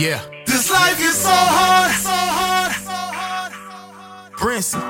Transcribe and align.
Yeah. 0.00 0.24
This 0.46 0.70
life 0.70 0.98
is 0.98 1.12
so 1.14 1.28
hard, 1.28 1.92
so 1.92 2.08
hard, 2.08 2.72
so 2.72 2.96
hard. 3.12 3.52
Brinson, 4.32 4.80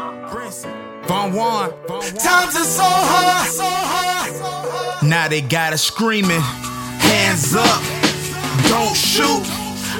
Von 1.08 1.32
Won. 1.32 1.70
Times 2.14 2.54
is 2.54 2.70
so 2.70 2.86
hard, 2.86 3.50
so 3.50 3.66
hard, 3.66 4.30
so 4.30 4.44
hard. 4.46 5.02
Now 5.02 5.26
they 5.26 5.40
got 5.40 5.72
us 5.72 5.82
screaming, 5.82 6.38
hands 6.38 7.56
up, 7.58 7.82
don't 8.70 8.94
shoot. 8.94 9.42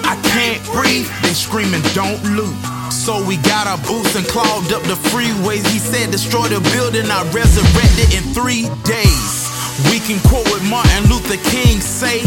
I 0.07 0.14
can't 0.30 0.62
breathe. 0.70 1.11
They 1.27 1.34
screaming, 1.34 1.82
don't 1.90 2.22
loot. 2.38 2.54
So 2.95 3.18
we 3.27 3.34
got 3.42 3.66
our 3.66 3.82
boots 3.90 4.14
and 4.14 4.24
clogged 4.30 4.72
up 4.72 4.86
the 4.86 4.95
freeways. 5.11 5.66
He 5.74 5.82
said, 5.82 6.12
destroy 6.12 6.46
the 6.46 6.62
building. 6.70 7.11
I 7.11 7.27
resurrected 7.34 8.14
in 8.14 8.22
three 8.30 8.70
days. 8.86 9.50
We 9.90 9.98
can 9.98 10.22
quote 10.30 10.46
what 10.54 10.62
Martin 10.70 11.11
Luther 11.11 11.40
King 11.50 11.82
say. 11.82 12.22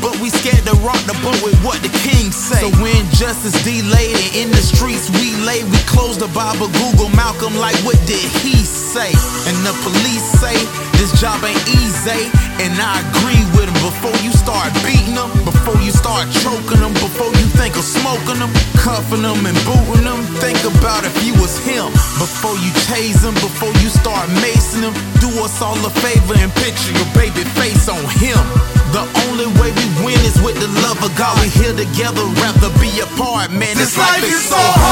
But 0.00 0.14
we 0.20 0.30
scared 0.30 0.64
to 0.66 0.76
rock 0.86 1.00
the 1.10 1.18
boat 1.22 1.38
with 1.42 1.58
what 1.66 1.82
the 1.82 1.90
king 2.06 2.30
say. 2.30 2.62
So 2.62 2.70
when 2.82 3.02
justice 3.18 3.56
delayed 3.64 4.14
and 4.14 4.32
in 4.34 4.48
the 4.50 4.62
streets 4.62 5.10
we 5.18 5.34
lay, 5.42 5.64
we 5.64 5.78
close 5.90 6.18
the 6.18 6.30
Bible, 6.30 6.68
Google 6.78 7.10
Malcolm 7.18 7.54
like 7.56 7.76
what 7.82 7.98
did 8.06 8.22
he 8.42 8.54
say? 8.64 8.77
And 8.88 9.56
the 9.68 9.76
police 9.84 10.24
say 10.40 10.56
this 10.96 11.12
job 11.20 11.44
ain't 11.44 11.60
easy, 11.76 12.32
and 12.56 12.72
I 12.80 13.04
agree 13.12 13.44
with 13.52 13.68
him. 13.68 13.76
Before 13.84 14.16
you 14.24 14.32
start 14.32 14.72
beating 14.80 15.12
them, 15.12 15.28
before 15.44 15.76
you 15.84 15.92
start 15.92 16.24
choking 16.40 16.80
them, 16.80 16.96
before 16.96 17.28
you 17.36 17.46
think 17.60 17.76
of 17.76 17.84
smoking 17.84 18.40
them, 18.40 18.48
cuffing 18.80 19.28
them 19.28 19.44
and 19.44 19.58
booting 19.68 20.08
them, 20.08 20.24
think 20.40 20.56
about 20.64 21.04
if 21.04 21.12
you 21.20 21.36
was 21.36 21.60
him. 21.68 21.92
Before 22.16 22.56
you 22.64 22.72
chase 22.88 23.20
them, 23.20 23.36
before 23.44 23.76
you 23.84 23.92
start 23.92 24.24
macing 24.40 24.88
them, 24.88 24.96
do 25.20 25.28
us 25.44 25.60
all 25.60 25.76
a 25.84 25.92
favor 26.00 26.32
and 26.40 26.48
picture 26.56 26.96
your 26.96 27.08
baby 27.12 27.44
face 27.60 27.92
on 27.92 28.00
him. 28.16 28.40
The 28.96 29.04
only 29.28 29.52
way 29.60 29.68
we 29.68 29.84
win 30.00 30.16
is 30.24 30.40
with 30.40 30.56
the 30.56 30.70
love 30.80 30.96
of 31.04 31.12
God. 31.20 31.36
We 31.44 31.52
here 31.52 31.76
together, 31.76 32.24
rather 32.40 32.72
be 32.80 32.88
apart, 33.04 33.52
man. 33.52 33.76
This 33.76 34.00
life 34.00 34.24
is 34.24 34.48
so 34.48 34.56
hard, 34.56 34.87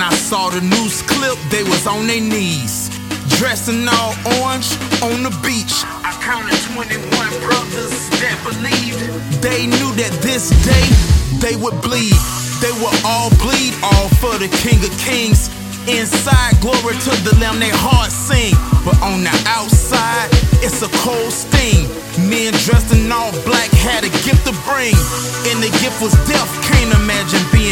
When 0.00 0.08
I 0.08 0.16
saw 0.16 0.48
the 0.48 0.62
news 0.62 1.02
clip, 1.02 1.36
they 1.52 1.62
was 1.62 1.86
on 1.86 2.06
their 2.06 2.24
knees. 2.24 2.88
Dressed 3.36 3.68
in 3.68 3.84
all 3.84 4.16
orange 4.40 4.72
on 5.04 5.20
the 5.20 5.28
beach. 5.44 5.84
I 6.00 6.16
counted 6.24 6.56
21 6.72 7.04
brothers 7.44 8.08
that 8.16 8.40
believed. 8.40 8.96
They 9.44 9.68
knew 9.68 9.92
that 10.00 10.16
this 10.24 10.56
day 10.64 10.88
they 11.36 11.52
would 11.60 11.76
bleed. 11.84 12.16
They 12.64 12.72
would 12.80 12.96
all 13.04 13.28
bleed, 13.44 13.76
all 13.84 14.08
for 14.16 14.40
the 14.40 14.48
King 14.64 14.80
of 14.80 14.92
Kings. 15.04 15.52
Inside, 15.84 16.56
glory 16.64 16.96
to 16.96 17.12
the 17.20 17.36
Lamb, 17.36 17.60
their 17.60 17.76
hearts 17.76 18.16
sing. 18.16 18.56
But 18.88 18.96
on 19.04 19.20
the 19.20 19.36
outside, 19.52 20.32
it's 20.64 20.80
a 20.80 20.88
cold 21.04 21.28
sting. 21.28 21.92
Men 22.24 22.56
dressed 22.64 22.88
in 22.96 23.12
all 23.12 23.36
black 23.44 23.68
had 23.76 24.08
a 24.08 24.12
gift 24.24 24.48
to 24.48 24.56
bring. 24.64 24.96
And 25.52 25.60
the 25.60 25.68
gift 25.84 26.00
was 26.00 26.16
death, 26.24 26.48
can't 26.72 26.88
imagine 26.96 27.44
being 27.52 27.69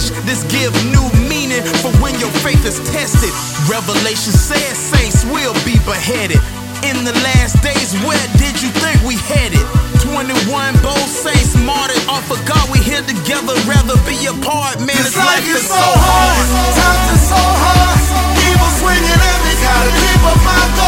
message. 0.00 0.24
This 0.24 0.42
give 0.48 0.72
new 0.92 1.06
meaning 1.28 1.62
for 1.82 1.92
when 2.00 2.16
your 2.18 2.30
faith 2.40 2.64
is 2.64 2.80
tested. 2.90 3.30
Revelation 3.68 4.32
says 4.32 4.76
saints 4.76 5.24
will 5.24 5.54
be 5.64 5.76
beheaded. 5.84 6.40
In 6.88 7.04
the 7.04 7.12
last 7.20 7.60
days, 7.60 7.92
where 8.08 8.26
did 8.40 8.56
you 8.62 8.70
think 8.80 8.96
we 9.04 9.16
headed? 9.28 9.60
21 10.00 10.80
bold 10.80 11.08
saints 11.08 11.54
martyred 11.60 12.00
off 12.08 12.24
of 12.32 12.40
God. 12.48 12.64
We 12.72 12.80
here 12.80 13.04
together, 13.04 13.52
rather 13.68 13.96
be 14.08 14.16
apart. 14.26 14.80
Man, 14.80 14.96
This 14.96 15.16
life 15.16 15.44
is 15.44 15.68
so 15.68 15.76
hard, 15.76 16.46
times 16.72 17.20
is 17.20 17.24
so 17.28 17.36
hard. 17.36 18.00
Evil 18.48 18.70
swinging 18.80 19.20
at 19.20 19.38
me, 19.44 19.52
gotta 19.60 19.92
keep 19.92 20.22
up 20.24 20.40
my 20.40 20.79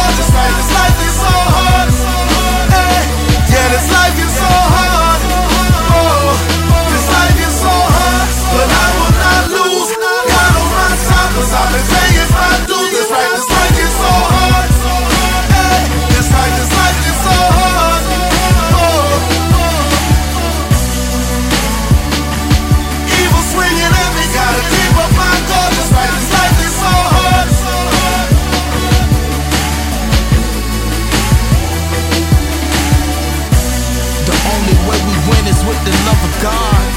God. 36.43 36.91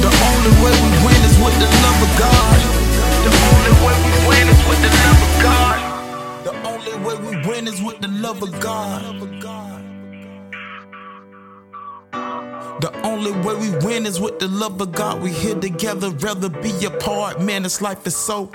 The 0.00 0.12
only 0.30 0.52
way 0.62 0.72
we 0.84 0.90
win 1.04 1.20
is 1.26 1.36
with 1.42 1.56
the 1.58 1.66
love 1.82 2.00
of 2.06 2.12
God. 2.18 2.58
The 3.26 3.32
only 3.50 3.72
way 3.82 3.94
we 4.06 4.12
win 4.28 4.46
is 4.48 4.60
with 4.68 4.80
the 4.86 4.92
love 5.04 5.22
of 5.26 5.32
God. 5.42 5.78
The 6.44 6.54
only 6.68 6.94
way 7.04 7.16
we 7.26 7.48
win 7.48 7.66
is 7.66 7.82
with 7.82 8.00
the 8.00 8.08
love 8.08 8.42
of 8.44 8.60
God. 8.60 9.02
The 12.80 12.92
only 13.04 13.32
way 13.32 13.54
we 13.56 13.70
win 13.84 14.06
is 14.06 14.20
with 14.20 14.38
the 14.38 14.46
love 14.46 14.80
of 14.80 14.92
God. 14.92 15.20
We 15.20 15.30
here 15.30 15.56
together, 15.56 16.10
rather 16.10 16.48
be 16.48 16.84
apart. 16.84 17.40
Man, 17.40 17.64
this 17.64 17.82
life 17.82 18.06
is 18.06 18.14
so 18.14 18.46